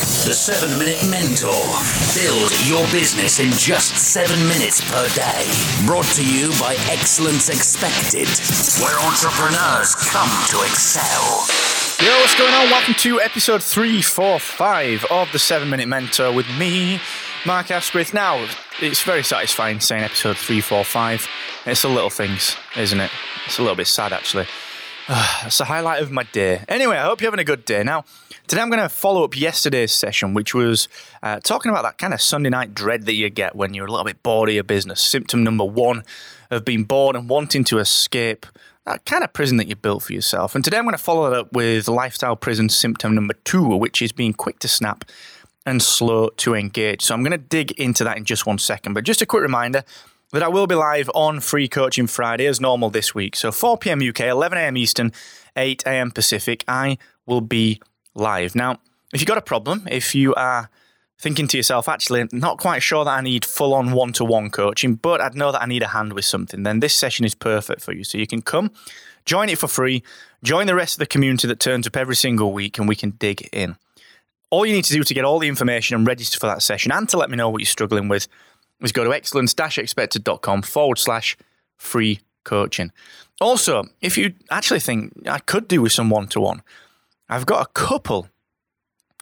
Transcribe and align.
The 0.00 0.32
7 0.32 0.78
Minute 0.78 1.04
Mentor. 1.10 1.52
Build 2.16 2.50
your 2.64 2.90
business 2.90 3.38
in 3.38 3.50
just 3.52 3.94
7 3.98 4.34
minutes 4.48 4.80
per 4.90 5.06
day. 5.10 5.44
Brought 5.84 6.06
to 6.16 6.24
you 6.24 6.48
by 6.58 6.74
Excellence 6.88 7.50
Expected, 7.50 8.26
where 8.80 8.98
entrepreneurs 9.04 9.94
come 9.94 10.30
to 10.48 10.62
excel. 10.64 11.44
Yo, 12.00 12.16
what's 12.16 12.34
going 12.38 12.54
on? 12.54 12.70
Welcome 12.70 12.94
to 12.94 13.20
episode 13.20 13.62
345 13.62 15.04
of 15.10 15.30
the 15.32 15.38
7 15.38 15.68
Minute 15.68 15.86
Mentor 15.88 16.32
with 16.32 16.48
me, 16.58 16.98
Mark 17.44 17.70
Asquith. 17.70 18.14
Now, 18.14 18.48
it's 18.80 19.02
very 19.02 19.22
satisfying 19.22 19.80
saying 19.80 20.04
episode 20.04 20.38
345. 20.38 21.28
It's 21.66 21.82
the 21.82 21.88
little 21.88 22.08
things, 22.08 22.56
isn't 22.74 23.00
it? 23.00 23.10
It's 23.44 23.58
a 23.58 23.62
little 23.62 23.76
bit 23.76 23.86
sad, 23.86 24.14
actually. 24.14 24.46
it's 25.44 25.58
the 25.58 25.64
highlight 25.64 26.00
of 26.00 26.12
my 26.12 26.22
day. 26.22 26.62
Anyway, 26.68 26.96
I 26.96 27.02
hope 27.02 27.20
you're 27.20 27.30
having 27.30 27.40
a 27.40 27.44
good 27.44 27.64
day. 27.64 27.82
Now, 27.82 28.04
today 28.46 28.62
I'm 28.62 28.70
going 28.70 28.80
to 28.80 28.88
follow 28.88 29.24
up 29.24 29.36
yesterday's 29.36 29.90
session, 29.90 30.34
which 30.34 30.54
was 30.54 30.86
uh, 31.20 31.40
talking 31.40 31.70
about 31.70 31.82
that 31.82 31.98
kind 31.98 32.14
of 32.14 32.22
Sunday 32.22 32.48
night 32.48 32.74
dread 32.74 33.06
that 33.06 33.14
you 33.14 33.28
get 33.28 33.56
when 33.56 33.74
you're 33.74 33.86
a 33.86 33.90
little 33.90 34.04
bit 34.04 34.22
bored 34.22 34.48
of 34.48 34.54
your 34.54 34.62
business. 34.62 35.00
Symptom 35.00 35.42
number 35.42 35.64
one 35.64 36.04
of 36.52 36.64
being 36.64 36.84
bored 36.84 37.16
and 37.16 37.28
wanting 37.28 37.64
to 37.64 37.78
escape 37.78 38.46
that 38.86 39.04
kind 39.04 39.24
of 39.24 39.32
prison 39.32 39.56
that 39.56 39.66
you 39.66 39.74
built 39.74 40.04
for 40.04 40.12
yourself. 40.12 40.54
And 40.54 40.64
today 40.64 40.78
I'm 40.78 40.84
going 40.84 40.96
to 40.96 41.02
follow 41.02 41.28
that 41.28 41.36
up 41.36 41.52
with 41.52 41.88
lifestyle 41.88 42.36
prison 42.36 42.68
symptom 42.68 43.12
number 43.12 43.34
two, 43.42 43.66
which 43.66 44.00
is 44.00 44.12
being 44.12 44.32
quick 44.32 44.60
to 44.60 44.68
snap 44.68 45.04
and 45.66 45.82
slow 45.82 46.28
to 46.36 46.54
engage. 46.54 47.02
So 47.02 47.14
I'm 47.14 47.22
going 47.22 47.32
to 47.32 47.38
dig 47.38 47.72
into 47.72 48.04
that 48.04 48.16
in 48.16 48.24
just 48.24 48.46
one 48.46 48.58
second. 48.58 48.94
But 48.94 49.02
just 49.02 49.22
a 49.22 49.26
quick 49.26 49.42
reminder 49.42 49.82
that 50.32 50.42
I 50.42 50.48
will 50.48 50.66
be 50.66 50.74
live 50.74 51.10
on 51.14 51.40
Free 51.40 51.68
Coaching 51.68 52.06
Friday 52.06 52.46
as 52.46 52.60
normal 52.60 52.90
this 52.90 53.14
week. 53.14 53.34
So 53.34 53.50
4 53.50 53.78
p.m. 53.78 54.00
UK, 54.00 54.20
11 54.20 54.58
a.m. 54.58 54.76
Eastern, 54.76 55.12
8 55.56 55.82
a.m. 55.86 56.10
Pacific. 56.10 56.64
I 56.68 56.98
will 57.26 57.40
be 57.40 57.80
live. 58.14 58.54
Now, 58.54 58.78
if 59.12 59.20
you've 59.20 59.26
got 59.26 59.38
a 59.38 59.42
problem, 59.42 59.88
if 59.90 60.14
you 60.14 60.34
are 60.34 60.70
thinking 61.18 61.48
to 61.48 61.56
yourself, 61.56 61.88
actually, 61.88 62.26
not 62.32 62.58
quite 62.58 62.82
sure 62.82 63.04
that 63.04 63.10
I 63.10 63.20
need 63.20 63.44
full 63.44 63.74
on 63.74 63.92
one 63.92 64.12
to 64.14 64.24
one 64.24 64.50
coaching, 64.50 64.94
but 64.94 65.20
I'd 65.20 65.34
know 65.34 65.52
that 65.52 65.62
I 65.62 65.66
need 65.66 65.82
a 65.82 65.88
hand 65.88 66.12
with 66.12 66.24
something, 66.24 66.62
then 66.62 66.80
this 66.80 66.94
session 66.94 67.24
is 67.24 67.34
perfect 67.34 67.82
for 67.82 67.92
you. 67.92 68.04
So 68.04 68.16
you 68.16 68.26
can 68.26 68.40
come, 68.40 68.70
join 69.26 69.48
it 69.48 69.58
for 69.58 69.68
free, 69.68 70.02
join 70.42 70.66
the 70.66 70.74
rest 70.74 70.94
of 70.94 71.00
the 71.00 71.06
community 71.06 71.48
that 71.48 71.60
turns 71.60 71.86
up 71.86 71.96
every 71.96 72.16
single 72.16 72.52
week, 72.52 72.78
and 72.78 72.88
we 72.88 72.96
can 72.96 73.10
dig 73.10 73.48
in. 73.52 73.76
All 74.48 74.64
you 74.64 74.72
need 74.72 74.84
to 74.84 74.94
do 74.94 75.04
to 75.04 75.14
get 75.14 75.24
all 75.24 75.38
the 75.38 75.48
information 75.48 75.96
and 75.96 76.06
register 76.06 76.38
for 76.38 76.46
that 76.46 76.62
session 76.62 76.90
and 76.90 77.08
to 77.08 77.16
let 77.16 77.30
me 77.30 77.36
know 77.36 77.50
what 77.50 77.60
you're 77.60 77.66
struggling 77.66 78.08
with 78.08 78.26
is 78.82 78.92
go 78.92 79.04
to 79.04 79.12
excellence-expected.com 79.12 80.62
forward 80.62 80.98
slash 80.98 81.36
free 81.76 82.20
coaching. 82.44 82.92
Also, 83.40 83.84
if 84.00 84.18
you 84.18 84.34
actually 84.50 84.80
think 84.80 85.12
I 85.26 85.38
could 85.38 85.68
do 85.68 85.82
with 85.82 85.92
some 85.92 86.10
one 86.10 86.26
to 86.28 86.40
one, 86.40 86.62
I've 87.28 87.46
got 87.46 87.66
a 87.66 87.70
couple, 87.72 88.28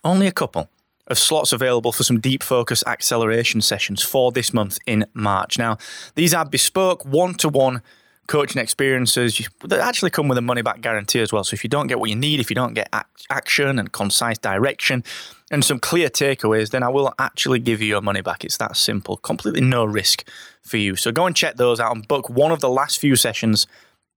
only 0.03 0.27
a 0.27 0.33
couple, 0.33 0.69
of 1.09 1.19
slots 1.19 1.53
available 1.53 1.92
for 1.92 2.05
some 2.05 2.20
deep 2.20 2.42
focus 2.42 2.84
acceleration 2.87 3.61
sessions 3.61 4.03
for 4.03 4.31
this 4.31 4.53
month 4.53 4.78
in 4.87 5.06
March. 5.15 5.59
Now, 5.59 5.78
these 6.15 6.34
are 6.34 6.45
bespoke 6.45 7.05
one 7.05 7.34
to 7.34 7.48
one 7.48 7.83
coaching 8.29 8.62
experiences 8.62 9.48
that 9.65 9.81
actually 9.81 10.11
come 10.11 10.29
with 10.29 10.39
a 10.39 10.43
money 10.43 10.62
back 10.62 10.81
guarantee 10.81 11.21
as 11.21 11.33
well. 11.33 11.43
So 11.43 11.55
if 11.55 11.65
you 11.65 11.71
don't 11.71 11.89
get 11.89 11.98
what 11.98 12.11
you 12.11 12.17
need, 12.17 12.39
if 12.39 12.51
you 12.51 12.55
don't 12.55 12.75
get 12.75 12.89
action 13.31 13.79
and 13.79 13.91
concise 13.91 14.39
direction, 14.39 15.03
and 15.51 15.65
some 15.65 15.81
clear 15.81 16.11
takeaways, 16.11 16.71
then 16.71 16.83
I 16.83 16.91
will 16.91 17.15
actually 17.19 17.59
give 17.59 17.81
you 17.81 17.88
your 17.88 18.03
money 18.03 18.21
back. 18.21 18.44
It's 18.44 18.59
that 18.59 18.77
simple. 18.77 19.17
Completely 19.17 19.62
no 19.62 19.84
risk 19.84 20.28
for 20.62 20.77
you. 20.77 20.94
So 20.94 21.11
go 21.11 21.25
and 21.25 21.34
check 21.34 21.56
those 21.56 21.81
out 21.81 21.97
and 21.97 22.06
book 22.06 22.28
one 22.28 22.53
of 22.53 22.61
the 22.61 22.69
last 22.69 22.99
few 22.99 23.17
sessions 23.17 23.67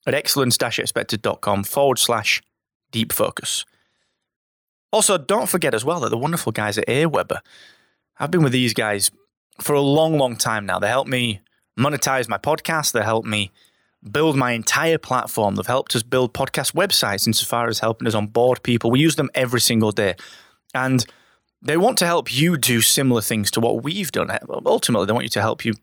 at 0.05 0.13
excellence-expected.com 0.13 1.63
forward 1.63 1.99
slash 1.99 2.41
deep 2.91 3.13
focus. 3.13 3.63
Also, 4.91 5.17
don't 5.17 5.47
forget 5.47 5.73
as 5.73 5.85
well 5.85 6.01
that 6.01 6.09
the 6.09 6.17
wonderful 6.17 6.51
guys 6.51 6.77
at 6.77 6.85
Aweber, 6.87 7.39
I've 8.19 8.29
been 8.29 8.43
with 8.43 8.51
these 8.51 8.73
guys 8.73 9.09
for 9.61 9.73
a 9.73 9.79
long, 9.79 10.17
long 10.17 10.35
time 10.35 10.65
now. 10.65 10.79
They 10.79 10.89
help 10.89 11.07
me 11.07 11.39
monetize 11.79 12.27
my 12.27 12.37
podcast. 12.37 12.91
They 12.91 13.03
help 13.03 13.23
me 13.23 13.51
build 14.09 14.35
my 14.35 14.53
entire 14.53 14.97
platform. 14.97 15.55
They've 15.55 15.65
helped 15.65 15.95
us 15.95 16.03
build 16.03 16.33
podcast 16.33 16.73
websites 16.73 17.27
insofar 17.27 17.67
as 17.67 17.79
helping 17.79 18.07
us 18.07 18.15
onboard 18.15 18.63
people. 18.63 18.91
We 18.91 18.99
use 18.99 19.15
them 19.15 19.29
every 19.35 19.61
single 19.61 19.91
day. 19.91 20.15
And 20.73 21.05
they 21.61 21.77
want 21.77 21.97
to 21.99 22.05
help 22.05 22.33
you 22.33 22.57
do 22.57 22.81
similar 22.81 23.21
things 23.21 23.51
to 23.51 23.59
what 23.59 23.83
we've 23.83 24.11
done. 24.11 24.35
Ultimately, 24.65 25.05
they 25.05 25.13
want 25.13 25.25
you 25.25 25.29
to 25.29 25.41
help 25.41 25.63
you 25.63 25.73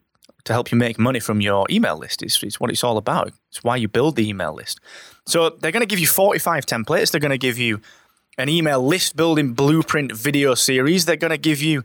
to 0.45 0.53
help 0.53 0.71
you 0.71 0.77
make 0.77 0.97
money 0.97 1.19
from 1.19 1.41
your 1.41 1.65
email 1.69 1.97
list. 1.97 2.23
It's, 2.23 2.41
it's 2.43 2.59
what 2.59 2.71
it's 2.71 2.83
all 2.83 2.97
about. 2.97 3.33
It's 3.49 3.63
why 3.63 3.75
you 3.75 3.87
build 3.89 4.15
the 4.15 4.27
email 4.27 4.53
list. 4.53 4.79
So 5.27 5.49
they're 5.49 5.71
going 5.71 5.81
to 5.81 5.87
give 5.87 5.99
you 5.99 6.07
45 6.07 6.65
templates. 6.65 7.11
They're 7.11 7.19
going 7.19 7.31
to 7.31 7.37
give 7.37 7.57
you 7.57 7.81
an 8.37 8.47
email 8.47 8.81
list 8.81 9.17
building 9.17 9.53
blueprint 9.53 10.13
video 10.13 10.55
series. 10.55 11.05
They're 11.05 11.17
going 11.17 11.31
to 11.31 11.37
give 11.37 11.61
you 11.61 11.83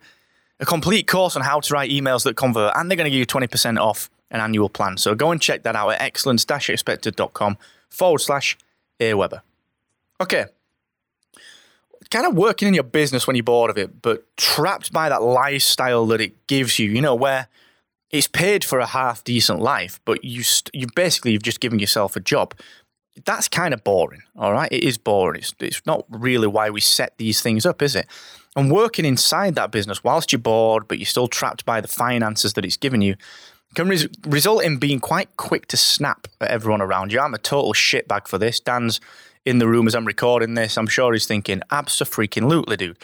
a 0.61 0.65
complete 0.65 1.09
course 1.09 1.35
on 1.35 1.43
how 1.43 1.61
to 1.61 1.75
write 1.75 1.91
emails 1.91 2.23
that 2.25 2.37
convert, 2.37 2.73
and 2.77 2.89
they're 2.89 2.97
going 2.97 3.11
to 3.11 3.11
give 3.11 3.19
you 3.19 3.27
20% 3.27 3.79
off 3.79 4.09
an 4.35 4.41
annual 4.41 4.69
plan. 4.69 4.99
So 4.99 5.15
go 5.15 5.31
and 5.31 5.41
check 5.41 5.63
that 5.63 5.75
out 5.75 5.89
at 5.91 6.03
excellence-expected.com 6.03 7.57
forward 7.89 8.19
slash 8.19 8.59
Aweber. 9.01 9.41
Okay, 10.21 10.47
kind 12.11 12.27
of 12.27 12.35
working 12.35 12.69
in 12.69 12.75
your 12.75 12.85
business 12.85 13.27
when 13.27 13.37
you're 13.37 13.43
bored 13.43 13.71
of 13.71 13.79
it, 13.79 14.03
but 14.03 14.25
trapped 14.37 14.93
by 14.93 15.09
that 15.09 15.23
lifestyle 15.23 16.07
that 16.07 16.21
it 16.21 16.47
gives 16.47 16.79
you, 16.79 16.91
you 16.91 17.01
know, 17.01 17.15
where 17.15 17.49
it's 18.11 18.29
paid 18.29 18.63
for 18.63 18.79
a 18.79 18.87
half 18.87 19.25
decent 19.25 19.61
life, 19.61 20.01
but 20.05 20.25
you 20.25 20.43
st- 20.43 20.75
you 20.75 20.87
basically 20.95 21.33
you've 21.33 21.43
just 21.43 21.61
given 21.61 21.79
yourself 21.79 22.15
a 22.15 22.21
job. 22.21 22.55
That's 23.25 23.49
kind 23.49 23.75
of 23.75 23.83
boring, 23.83 24.23
all 24.37 24.53
right? 24.53 24.71
It 24.71 24.85
is 24.85 24.99
boring. 24.99 25.41
It's, 25.41 25.55
it's 25.61 25.85
not 25.87 26.05
really 26.09 26.47
why 26.47 26.71
we 26.71 26.81
set 26.81 27.19
these 27.19 27.41
things 27.41 27.67
up, 27.67 27.83
is 27.83 27.97
it? 27.97 28.07
And 28.57 28.71
working 28.71 29.05
inside 29.05 29.57
that 29.57 29.73
business 29.73 30.05
whilst 30.05 30.31
you're 30.31 30.39
bored, 30.39 30.87
but 30.87 30.99
you're 30.99 31.07
still 31.07 31.27
trapped 31.27 31.65
by 31.65 31.81
the 31.81 31.89
finances 31.89 32.53
that 32.53 32.65
it's 32.65 32.77
given 32.77 33.01
you, 33.03 33.17
can 33.75 33.89
res- 33.89 34.09
result 34.27 34.65
in 34.65 34.79
being 34.79 35.01
quite 35.01 35.37
quick 35.37 35.67
to 35.69 35.77
snap 35.77 36.29
at 36.41 36.51
everyone 36.51 36.83
around 36.83 37.13
you. 37.13 37.21
I'm 37.21 37.35
a 37.35 37.39
total 37.39 37.73
shitbag 37.73 38.29
for 38.29 38.39
this. 38.39 38.61
Dan's 38.61 39.01
in 39.45 39.59
the 39.59 39.69
room 39.69 39.87
as 39.87 39.95
I'm 39.95 40.07
recording 40.07 40.55
this, 40.55 40.79
I'm 40.79 40.87
sure 40.87 41.13
he's 41.13 41.27
thinking, 41.27 41.63
absolutely, 41.71 42.77
dude. 42.77 42.99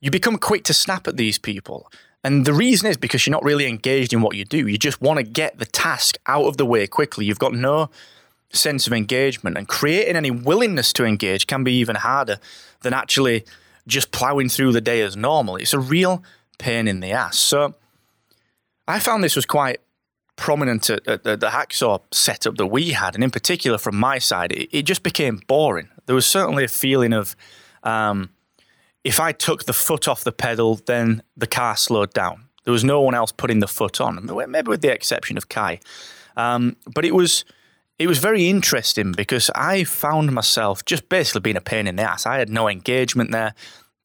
You 0.00 0.10
become 0.10 0.36
quick 0.38 0.64
to 0.64 0.74
snap 0.74 1.06
at 1.06 1.16
these 1.16 1.38
people. 1.38 1.90
And 2.24 2.44
the 2.44 2.52
reason 2.52 2.90
is 2.90 2.96
because 2.96 3.26
you're 3.26 3.32
not 3.32 3.44
really 3.44 3.66
engaged 3.66 4.12
in 4.12 4.20
what 4.20 4.36
you 4.36 4.44
do. 4.44 4.66
You 4.66 4.78
just 4.78 5.00
want 5.00 5.18
to 5.18 5.22
get 5.22 5.58
the 5.58 5.66
task 5.66 6.18
out 6.26 6.46
of 6.46 6.56
the 6.56 6.66
way 6.66 6.86
quickly. 6.86 7.24
You've 7.24 7.38
got 7.38 7.54
no 7.54 7.88
sense 8.52 8.86
of 8.86 8.92
engagement. 8.92 9.56
And 9.56 9.68
creating 9.68 10.16
any 10.16 10.30
willingness 10.30 10.92
to 10.94 11.04
engage 11.04 11.46
can 11.46 11.64
be 11.64 11.72
even 11.74 11.96
harder 11.96 12.38
than 12.82 12.92
actually 12.92 13.44
just 13.86 14.10
plowing 14.10 14.48
through 14.48 14.72
the 14.72 14.80
day 14.80 15.02
as 15.02 15.16
normal. 15.16 15.56
It's 15.56 15.72
a 15.72 15.78
real 15.78 16.22
pain 16.58 16.88
in 16.88 17.00
the 17.00 17.12
ass. 17.12 17.38
So 17.38 17.74
I 18.86 18.98
found 18.98 19.22
this 19.22 19.36
was 19.36 19.46
quite 19.46 19.80
prominent 20.40 20.88
at, 20.88 21.06
at, 21.06 21.22
the 21.22 21.50
hacksaw 21.50 22.00
setup 22.10 22.56
that 22.56 22.66
we 22.66 22.90
had, 22.90 23.14
and 23.14 23.22
in 23.22 23.30
particular 23.30 23.78
from 23.78 23.96
my 23.96 24.18
side, 24.18 24.52
it, 24.52 24.68
it 24.72 24.82
just 24.82 25.02
became 25.02 25.42
boring. 25.46 25.88
There 26.06 26.14
was 26.14 26.26
certainly 26.26 26.64
a 26.64 26.68
feeling 26.68 27.12
of 27.12 27.36
um, 27.84 28.30
if 29.04 29.20
I 29.20 29.32
took 29.32 29.66
the 29.66 29.74
foot 29.74 30.08
off 30.08 30.24
the 30.24 30.32
pedal, 30.32 30.80
then 30.86 31.22
the 31.36 31.46
car 31.46 31.76
slowed 31.76 32.12
down. 32.14 32.46
There 32.64 32.72
was 32.72 32.84
no 32.84 33.02
one 33.02 33.14
else 33.14 33.32
putting 33.32 33.60
the 33.60 33.68
foot 33.68 34.00
on, 34.00 34.28
maybe 34.48 34.68
with 34.68 34.80
the 34.80 34.92
exception 34.92 35.36
of 35.36 35.48
Kai. 35.48 35.80
Um, 36.36 36.76
but 36.94 37.04
it 37.04 37.14
was 37.14 37.44
it 37.98 38.06
was 38.06 38.18
very 38.18 38.48
interesting 38.48 39.12
because 39.12 39.50
I 39.54 39.84
found 39.84 40.32
myself 40.32 40.86
just 40.86 41.10
basically 41.10 41.42
being 41.42 41.56
a 41.56 41.60
pain 41.60 41.86
in 41.86 41.96
the 41.96 42.02
ass. 42.02 42.24
I 42.24 42.38
had 42.38 42.48
no 42.48 42.66
engagement 42.66 43.30
there. 43.30 43.54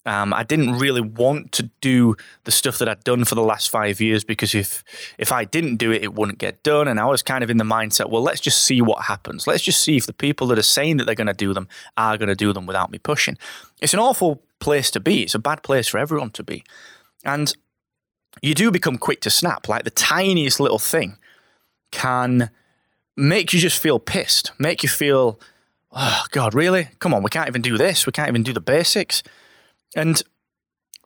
Um, 0.07 0.34
I 0.34 0.44
didn't 0.44 0.78
really 0.78 1.02
want 1.02 1.52
to 1.54 1.63
do 1.81 2.16
the 2.44 2.52
stuff 2.52 2.78
that 2.78 2.88
I'd 2.88 3.04
done 3.04 3.25
for 3.25 3.34
the 3.34 3.42
last 3.42 3.72
five 3.72 4.00
years 4.00 4.24
because 4.24 4.54
if 4.54 4.84
if 5.18 5.31
I 5.31 5.46
didn't 5.46 5.78
do 5.78 5.92
it, 5.92 6.04
it 6.04 6.13
wouldn't 6.13 6.38
get 6.38 6.62
done. 6.62 6.88
And 6.88 7.00
I 7.00 7.06
was 7.06 7.24
kind 7.24 7.44
of 7.44 7.50
in 7.50 7.57
the 7.57 7.63
mindset, 7.63 8.10
well, 8.10 8.22
let's 8.22 8.42
just 8.42 8.62
see 8.62 8.81
what 8.81 9.06
happens. 9.06 9.48
Let's 9.48 9.63
just 9.63 9.81
see 9.81 9.98
if 9.98 10.06
the 10.06 10.13
people 10.13 10.48
that 10.48 10.60
are 10.60 10.63
saying 10.63 10.98
that 10.98 11.06
they're 11.06 11.16
going 11.16 11.28
to 11.28 11.34
do 11.34 11.54
them 11.54 11.68
are 11.98 12.18
going 12.18 12.30
to 12.30 12.36
do 12.36 12.54
them 12.54 12.68
without 12.68 12.92
me 12.92 13.00
pushing. 13.00 13.38
It's 13.81 13.94
an 13.94 14.00
awful 14.00 14.44
place 14.60 14.92
to 14.92 15.00
be. 15.00 15.24
It's 15.24 15.36
a 15.36 15.40
bad 15.40 15.63
place 15.63 15.88
for 15.88 15.98
everyone 15.98 16.30
to 16.31 16.44
be. 16.44 16.63
And 17.24 17.56
you 18.42 18.54
do 18.54 18.69
become 18.69 18.98
quick 18.98 19.22
to 19.22 19.30
snap. 19.30 19.68
Like 19.68 19.86
the 19.86 19.90
tiniest 19.90 20.60
little 20.60 20.80
thing 20.80 21.18
can 21.92 22.51
make 23.18 23.54
you 23.54 23.60
just 23.60 23.81
feel 23.81 24.00
pissed, 24.00 24.51
make 24.60 24.84
you 24.84 24.90
feel, 24.90 25.40
oh 25.92 26.25
God, 26.31 26.54
really? 26.54 26.90
Come 27.00 27.13
on, 27.13 27.24
we 27.24 27.30
can't 27.30 27.48
even 27.48 27.62
do 27.62 27.78
this. 27.78 28.06
We 28.06 28.12
can't 28.12 28.30
even 28.30 28.44
do 28.44 28.54
the 28.54 28.62
basics. 28.62 29.24
And 29.95 30.21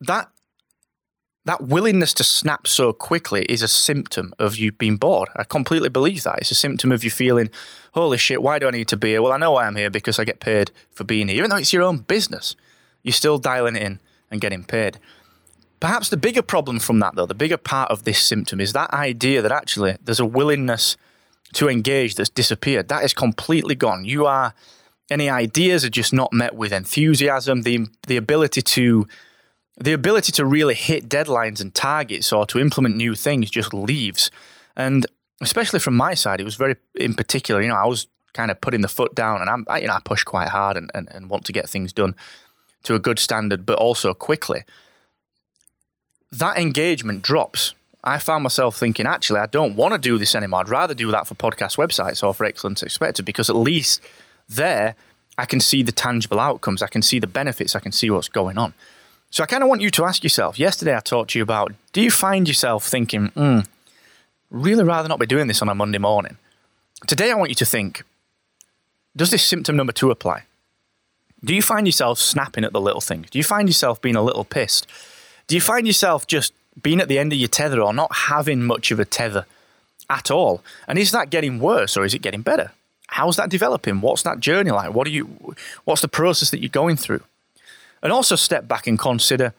that 0.02 0.30
that 1.46 1.64
willingness 1.64 2.14
to 2.14 2.24
snap 2.24 2.68
so 2.68 2.94
quickly 2.94 3.44
is 3.44 3.64
a 3.64 3.68
symptom 3.68 4.34
of 4.38 4.58
you 4.58 4.72
being 4.72 4.98
bored. 4.98 5.30
I 5.36 5.44
completely 5.44 5.90
believe 5.90 6.24
that. 6.24 6.40
It's 6.40 6.52
a 6.52 6.56
symptom 6.56 6.92
of 6.92 7.04
you 7.04 7.10
feeling, 7.10 7.50
holy 7.94 8.18
shit, 8.18 8.44
why 8.44 8.60
do 8.60 8.68
I 8.68 8.72
need 8.72 8.88
to 8.90 8.98
be 8.98 9.10
here? 9.10 9.22
Well, 9.22 9.32
I 9.32 9.38
know 9.38 9.54
why 9.54 9.66
I'm 9.66 9.76
here 9.76 9.90
because 9.90 10.20
I 10.20 10.26
get 10.26 10.42
paid 10.42 10.70
for 10.92 11.06
being 11.06 11.28
here. 11.28 11.38
Even 11.38 11.50
though 11.50 11.56
it's 11.56 11.74
your 11.74 11.82
own 11.82 12.00
business, 12.00 12.56
you're 13.02 13.14
still 13.14 13.40
dialing 13.40 13.78
it 13.78 13.82
in 13.82 14.00
and 14.30 14.42
getting 14.42 14.64
paid. 14.64 15.00
Perhaps 15.80 16.10
the 16.10 16.18
bigger 16.18 16.42
problem 16.42 16.78
from 16.78 17.00
that, 17.00 17.16
though, 17.16 17.26
the 17.26 17.34
bigger 17.34 17.58
part 17.58 17.90
of 17.90 18.04
this 18.04 18.22
symptom 18.22 18.60
is 18.60 18.74
that 18.74 18.94
idea 18.94 19.42
that 19.42 19.52
actually 19.52 19.98
there's 20.04 20.20
a 20.20 20.26
willingness 20.26 20.98
to 21.54 21.70
engage 21.70 22.16
that's 22.16 22.30
disappeared. 22.30 22.90
That 22.90 23.04
is 23.04 23.14
completely 23.14 23.76
gone. 23.76 24.06
You 24.06 24.26
are, 24.26 24.54
any 25.10 25.30
ideas 25.30 25.84
are 25.84 25.90
just 25.90 26.14
not 26.14 26.32
met 26.32 26.56
with 26.56 26.72
enthusiasm, 26.72 27.64
the, 27.64 27.88
the 28.08 28.18
ability 28.18 28.62
to 28.62 29.08
the 29.80 29.94
ability 29.94 30.34
to 30.34 30.46
really 30.46 30.76
hit 30.76 31.08
deadlines 31.08 31.62
and 31.62 31.74
targets 31.74 32.34
or 32.34 32.46
to 32.46 32.60
implement 32.60 32.98
new 32.98 33.16
things 33.16 33.50
just 33.50 33.74
leaves. 33.74 34.30
And 34.76 35.08
especially 35.42 35.80
from 35.80 35.96
my 35.96 36.14
side, 36.14 36.42
it 36.42 36.44
was 36.44 36.56
very 36.56 36.76
in 36.96 37.14
particular, 37.14 37.62
you 37.62 37.70
know, 37.70 37.76
I 37.76 37.86
was 37.86 38.08
kind 38.34 38.52
of 38.52 38.60
putting 38.62 38.82
the 38.82 38.88
foot 38.88 39.16
down 39.16 39.42
and 39.42 39.50
I'm, 39.50 39.66
I, 39.70 39.80
you 39.80 39.88
know, 39.88 39.94
I 39.94 40.02
push 40.04 40.24
quite 40.24 40.50
hard 40.50 40.76
and, 40.76 40.92
and, 40.94 41.08
and 41.12 41.30
want 41.30 41.46
to 41.46 41.54
get 41.54 41.70
things 41.70 41.94
done 41.94 42.16
to 42.84 42.96
a 42.96 43.00
good 43.00 43.20
standard, 43.20 43.66
but 43.66 43.78
also 43.78 44.14
quickly. 44.14 44.64
That 46.32 46.58
engagement 46.58 47.22
drops. 47.22 47.74
I 48.04 48.20
found 48.20 48.44
myself 48.44 48.78
thinking, 48.78 49.06
actually, 49.06 49.40
I 49.40 49.48
don't 49.48 49.76
want 49.76 49.94
to 49.94 49.98
do 49.98 50.18
this 50.18 50.36
anymore. 50.36 50.62
I'd 50.62 50.70
rather 50.70 50.94
do 50.94 51.12
that 51.12 51.28
for 51.28 51.36
podcast 51.36 51.78
websites 51.78 52.24
or 52.24 52.34
for 52.34 52.46
Excellence 52.46 52.84
Expected 52.84 53.26
because 53.26 53.50
at 53.50 53.56
least 53.56 54.02
there 54.50 54.96
I 55.40 55.46
can 55.46 55.62
see 55.62 55.84
the 55.84 55.94
tangible 55.94 56.38
outcomes. 56.38 56.82
I 56.82 56.88
can 56.88 57.02
see 57.02 57.18
the 57.18 57.26
benefits. 57.26 57.74
I 57.74 57.80
can 57.80 57.94
see 57.94 58.10
what's 58.10 58.28
going 58.28 58.58
on. 58.58 58.74
So 59.32 59.42
I 59.42 59.46
kind 59.46 59.64
of 59.64 59.70
want 59.70 59.80
you 59.80 59.90
to 59.92 60.04
ask 60.04 60.22
yourself. 60.22 60.60
Yesterday, 60.60 60.94
I 60.94 61.00
talked 61.00 61.32
to 61.32 61.40
you 61.40 61.44
about 61.44 61.74
do 61.94 62.02
you 62.02 62.12
find 62.12 62.46
yourself 62.46 62.86
thinking, 62.86 63.28
hmm, 63.28 63.60
really 64.52 64.84
rather 64.84 65.08
not 65.08 65.18
be 65.20 65.26
doing 65.26 65.48
this 65.48 65.62
on 65.62 65.70
a 65.70 65.76
Monday 65.76 65.98
morning? 65.98 66.38
Today, 67.08 67.32
I 67.32 67.36
want 67.36 67.52
you 67.52 67.56
to 67.56 67.66
think 67.66 68.04
does 69.16 69.32
this 69.32 69.44
symptom 69.44 69.78
number 69.78 69.94
two 69.94 70.12
apply? 70.12 70.44
Do 71.44 71.56
you 71.56 71.62
find 71.62 71.88
yourself 71.88 72.20
snapping 72.20 72.66
at 72.66 72.74
the 72.74 72.82
little 72.82 73.02
things? 73.02 73.30
Do 73.30 73.38
you 73.38 73.44
find 73.46 73.70
yourself 73.70 74.02
being 74.02 74.18
a 74.18 74.22
little 74.22 74.44
pissed? 74.44 74.88
Do 75.48 75.56
you 75.56 75.62
find 75.62 75.88
yourself 75.88 76.28
just 76.28 76.54
being 76.82 77.00
at 77.00 77.08
the 77.08 77.18
end 77.18 77.32
of 77.32 77.40
your 77.40 77.48
tether 77.48 77.82
or 77.82 77.94
not 77.94 78.14
having 78.14 78.64
much 78.64 78.92
of 78.92 79.00
a 79.00 79.06
tether 79.06 79.46
at 80.10 80.30
all? 80.30 80.62
And 80.86 81.00
is 81.00 81.12
that 81.12 81.30
getting 81.30 81.60
worse 81.60 81.96
or 81.96 82.04
is 82.04 82.14
it 82.14 82.22
getting 82.22 82.42
better? 82.42 82.72
How's 83.12 83.38
that 83.38 83.50
developing? 83.50 84.02
What's 84.02 84.24
that 84.24 84.40
journey 84.40 84.72
like? 84.72 84.94
What 84.94 85.08
are 85.08 85.12
you 85.12 85.56
what's 85.84 86.02
the 86.02 86.08
process 86.08 86.52
that 86.52 86.60
you're 86.60 86.70
going 86.70 86.96
through? 86.96 87.24
And 88.02 88.14
also 88.14 88.36
step 88.36 88.68
back 88.68 88.88
and 88.88 88.98
consider 88.98 89.54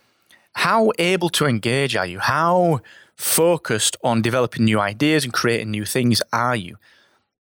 how 0.55 0.93
able 0.99 1.29
to 1.31 1.47
engage 1.47 1.97
are 1.97 2.06
you? 2.06 2.20
How 2.20 2.81
focused 3.17 3.97
on 4.02 4.23
developing 4.23 4.64
new 4.64 4.81
ideas 4.81 5.25
and 5.25 5.32
creating 5.32 5.70
new 5.70 5.85
things 5.85 6.23
are 6.32 6.56
you? 6.56 6.79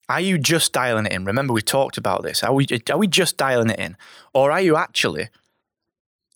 Are 0.09 0.21
you 0.21 0.37
just 0.37 0.71
dialing 0.71 1.05
it 1.05 1.11
in? 1.11 1.25
Remember, 1.25 1.53
we 1.53 1.61
talked 1.61 1.97
about 1.97 2.23
this. 2.23 2.41
Are 2.41 2.53
we, 2.53 2.65
are 2.89 2.97
we 2.97 3.07
just 3.07 3.37
dialing 3.37 3.69
it 3.69 3.79
in? 3.79 3.97
Or 4.33 4.51
are 4.51 4.61
you 4.61 4.77
actually, 4.77 5.29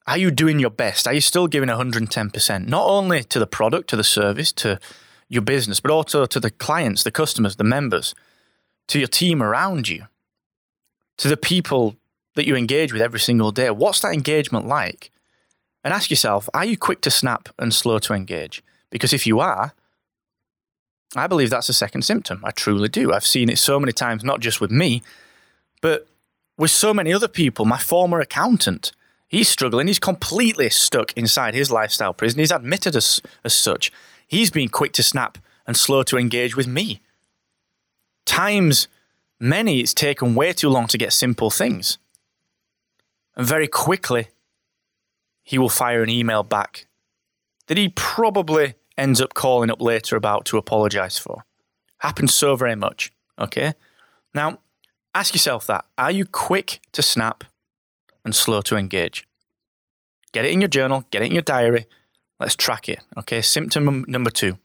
are 0.06 0.18
you 0.18 0.30
doing 0.30 0.60
your 0.60 0.70
best? 0.70 1.08
Are 1.08 1.14
you 1.14 1.22
still 1.22 1.48
giving 1.48 1.70
110%? 1.70 2.68
Not 2.68 2.86
only 2.86 3.24
to 3.24 3.40
the 3.40 3.48
product, 3.48 3.90
to 3.90 3.96
the 3.96 4.04
service, 4.04 4.52
to 4.54 4.80
your 5.30 5.42
business, 5.42 5.80
but 5.80 5.92
also 5.92 6.26
to 6.26 6.40
the 6.40 6.52
clients, 6.52 7.04
the 7.04 7.12
customers, 7.12 7.56
the 7.56 7.64
members, 7.64 8.14
to 8.88 9.00
your 9.00 9.08
team 9.08 9.42
around 9.42 9.90
you, 9.90 10.08
to 11.18 11.28
the 11.28 11.38
people 11.38 11.96
that 12.36 12.48
you 12.48 12.56
engage 12.56 12.94
with 12.94 13.02
every 13.02 13.20
single 13.20 13.52
day. 13.52 13.70
What's 13.70 14.00
that 14.02 14.14
engagement 14.14 14.68
like? 14.68 15.12
And 15.84 15.94
ask 15.94 16.10
yourself, 16.10 16.48
are 16.54 16.66
you 16.66 16.78
quick 16.78 17.02
to 17.02 17.12
snap 17.12 17.50
and 17.58 17.74
slow 17.74 18.00
to 18.00 18.14
engage? 18.14 18.64
Because 18.90 19.14
if 19.14 19.26
you 19.26 19.40
are, 19.40 19.74
I 21.16 21.28
believe 21.28 21.50
that's 21.50 21.70
a 21.70 21.74
second 21.74 22.04
symptom. 22.04 22.42
I 22.44 22.52
truly 22.52 22.88
do. 22.88 23.12
I've 23.12 23.26
seen 23.26 23.50
it 23.50 23.58
so 23.58 23.80
many 23.80 23.92
times, 23.92 24.24
not 24.24 24.40
just 24.40 24.62
with 24.62 24.72
me, 24.72 25.02
but 25.82 26.08
with 26.58 26.72
so 26.72 26.94
many 26.94 27.12
other 27.14 27.28
people. 27.28 27.66
My 27.66 27.80
former 27.80 28.20
accountant, 28.20 28.92
he's 29.28 29.50
struggling. 29.50 29.88
He's 29.88 30.00
completely 30.00 30.70
stuck 30.70 31.12
inside 31.18 31.54
his 31.54 31.72
lifestyle 31.72 32.14
prison. 32.14 32.40
He's 32.40 32.52
admitted 32.52 32.96
as, 32.96 33.22
as 33.44 33.54
such. 33.54 33.92
He's 34.28 34.52
been 34.52 34.70
quick 34.70 34.94
to 34.94 35.04
snap 35.04 35.38
and 35.68 35.76
slow 35.76 36.04
to 36.04 36.18
engage 36.18 36.56
with 36.56 36.68
me. 36.68 37.02
Times 38.32 38.88
many, 39.42 39.82
it's 39.82 39.94
taken 39.94 40.36
way 40.36 40.54
too 40.54 40.70
long 40.70 40.88
to 40.88 40.98
get 40.98 41.12
simple 41.12 41.50
things. 41.50 41.98
And 43.36 43.46
very 43.46 43.68
quickly, 43.68 44.30
he 45.44 45.58
will 45.58 45.68
fire 45.68 46.02
an 46.02 46.10
email 46.10 46.42
back 46.42 46.88
that 47.68 47.78
he 47.78 47.90
probably 47.90 48.76
ends 48.98 49.20
up 49.20 49.34
calling 49.34 49.70
up 49.70 49.82
later 49.82 50.16
about 50.16 50.46
to 50.46 50.58
apologize 50.58 51.18
for. 51.18 51.44
Happens 51.98 52.34
so 52.34 52.56
very 52.56 52.74
much. 52.74 53.12
Okay? 53.38 53.74
Now, 54.34 54.60
ask 55.14 55.34
yourself 55.34 55.68
that. 55.68 55.84
Are 55.98 56.10
you 56.10 56.26
quick 56.26 56.80
to 56.94 57.02
snap 57.02 57.44
and 58.24 58.34
slow 58.34 58.62
to 58.62 58.78
engage? 58.78 59.28
Get 60.32 60.46
it 60.46 60.52
in 60.52 60.62
your 60.62 60.70
journal, 60.70 61.04
get 61.12 61.22
it 61.22 61.26
in 61.26 61.34
your 61.34 61.42
diary. 61.42 61.86
Let's 62.40 62.56
track 62.56 62.88
it. 62.88 63.02
Okay? 63.18 63.42
Symptom 63.42 64.06
number 64.08 64.32
two 64.32 64.58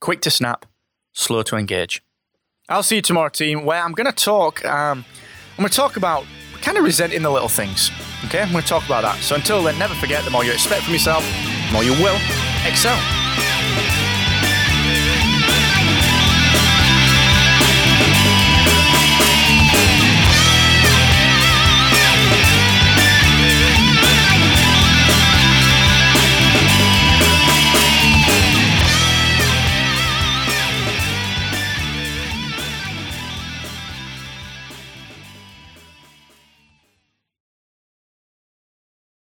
quick 0.00 0.20
to 0.22 0.32
snap, 0.32 0.66
slow 1.12 1.44
to 1.44 1.54
engage. 1.54 2.02
I'll 2.68 2.82
see 2.82 2.96
you 2.96 3.02
tomorrow, 3.02 3.28
team, 3.28 3.64
where 3.64 3.80
I'm 3.80 3.92
going 3.92 4.06
to 4.06 4.12
talk. 4.12 4.64
Um, 4.64 5.04
I'm 5.52 5.62
going 5.62 5.68
to 5.68 5.76
talk 5.76 5.96
about 5.96 6.24
kind 6.62 6.76
of 6.76 6.82
resenting 6.82 7.22
the 7.22 7.30
little 7.30 7.48
things. 7.48 7.92
Okay, 8.24 8.42
I'm 8.42 8.50
going 8.50 8.62
to 8.62 8.68
talk 8.68 8.84
about 8.86 9.02
that. 9.02 9.22
So 9.22 9.36
until 9.36 9.62
then, 9.62 9.78
never 9.78 9.94
forget 9.94 10.24
the 10.24 10.30
more 10.30 10.44
you 10.44 10.52
expect 10.52 10.82
from 10.82 10.92
yourself, 10.92 11.24
the 11.68 11.72
more 11.72 11.84
you 11.84 11.92
will 11.92 12.18
excel. 12.66 12.98